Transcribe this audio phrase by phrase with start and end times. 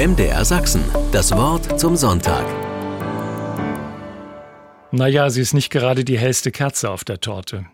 [0.00, 2.46] MDR Sachsen, das Wort zum Sonntag.
[4.92, 7.66] Naja, sie ist nicht gerade die hellste Kerze auf der Torte.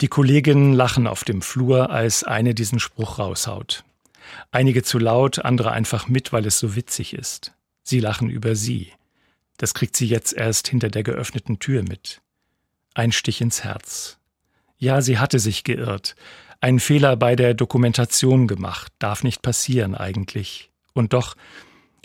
[0.00, 3.84] Die Kolleginnen lachen auf dem Flur, als eine diesen Spruch raushaut.
[4.50, 7.52] Einige zu laut, andere einfach mit, weil es so witzig ist.
[7.84, 8.90] Sie lachen über sie.
[9.56, 12.22] Das kriegt sie jetzt erst hinter der geöffneten Tür mit.
[12.92, 14.18] Ein Stich ins Herz.
[14.78, 16.16] Ja, sie hatte sich geirrt.
[16.60, 18.92] Einen Fehler bei der Dokumentation gemacht.
[18.98, 20.72] Darf nicht passieren eigentlich.
[20.96, 21.36] Und doch,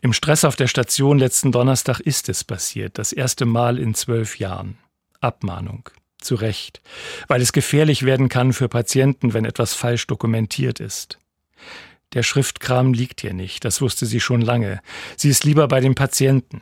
[0.02, 4.38] im Stress auf der Station letzten Donnerstag ist es passiert, das erste Mal in zwölf
[4.38, 4.78] Jahren.
[5.22, 5.90] Abmahnung.
[6.20, 6.82] Zu Recht,
[7.28, 11.18] weil es gefährlich werden kann für Patienten, wenn etwas falsch dokumentiert ist.
[12.14, 14.82] Der Schriftkram liegt ihr nicht, das wusste sie schon lange.
[15.18, 16.62] Sie ist lieber bei den Patienten.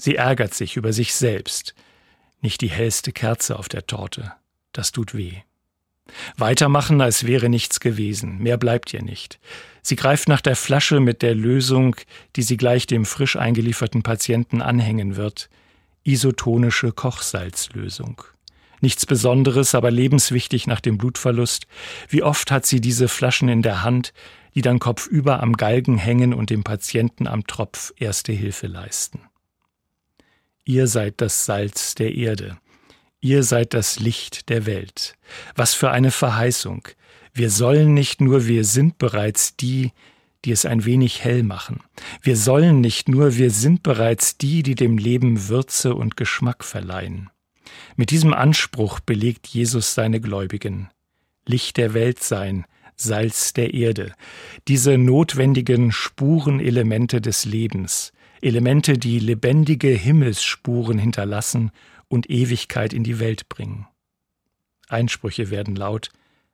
[0.00, 1.74] Sie ärgert sich über sich selbst.
[2.40, 4.32] Nicht die hellste Kerze auf der Torte.
[4.72, 5.42] Das tut weh.
[6.36, 8.38] Weitermachen, als wäre nichts gewesen.
[8.38, 9.38] Mehr bleibt ihr nicht.
[9.82, 11.96] Sie greift nach der Flasche mit der Lösung,
[12.36, 15.50] die sie gleich dem frisch eingelieferten Patienten anhängen wird.
[16.04, 18.22] Isotonische Kochsalzlösung.
[18.80, 21.66] Nichts Besonderes, aber lebenswichtig nach dem Blutverlust.
[22.08, 24.12] Wie oft hat sie diese Flaschen in der Hand,
[24.54, 29.20] die dann kopfüber am Galgen hängen und dem Patienten am Tropf erste Hilfe leisten.
[30.64, 32.56] Ihr seid das Salz der Erde.
[33.24, 35.16] Ihr seid das Licht der Welt.
[35.56, 36.86] Was für eine Verheißung.
[37.32, 39.92] Wir sollen nicht nur, wir sind bereits die,
[40.44, 41.80] die es ein wenig hell machen.
[42.20, 47.30] Wir sollen nicht nur, wir sind bereits die, die dem Leben Würze und Geschmack verleihen.
[47.96, 50.90] Mit diesem Anspruch belegt Jesus seine Gläubigen.
[51.46, 54.12] Licht der Welt sein, Salz der Erde,
[54.68, 58.12] diese notwendigen Spurenelemente des Lebens,
[58.44, 61.70] Elemente, die lebendige Himmelsspuren hinterlassen
[62.08, 63.86] und Ewigkeit in die Welt bringen.
[64.88, 66.10] Einsprüche werden laut,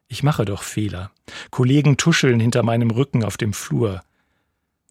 [0.07, 1.11] ich mache doch Fehler.
[1.51, 4.03] Kollegen tuscheln hinter meinem Rücken auf dem Flur.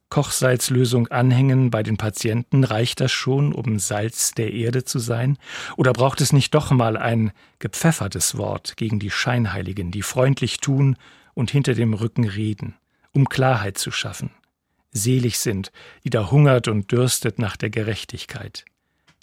[0.09, 5.37] Kochsalzlösung anhängen bei den Patienten, reicht das schon, um Salz der Erde zu sein?
[5.77, 10.97] Oder braucht es nicht doch mal ein gepfeffertes Wort gegen die Scheinheiligen, die freundlich tun
[11.33, 12.75] und hinter dem Rücken reden,
[13.11, 14.31] um Klarheit zu schaffen?
[14.91, 15.71] Selig sind,
[16.03, 18.65] die da hungert und dürstet nach der Gerechtigkeit.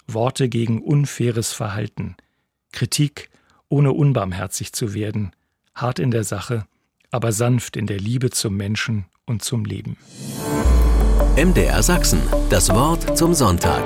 [0.07, 2.15] Worte gegen unfaires Verhalten,
[2.71, 3.29] Kritik,
[3.69, 5.31] ohne unbarmherzig zu werden,
[5.75, 6.65] hart in der Sache,
[7.11, 9.97] aber sanft in der Liebe zum Menschen und zum Leben.
[11.35, 13.83] MDR Sachsen, das Wort zum Sonntag.